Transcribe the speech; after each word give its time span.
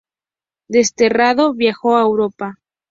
Desterrado, 0.67 1.53
viajó 1.53 1.95
a 1.95 2.01
Europa. 2.01 2.57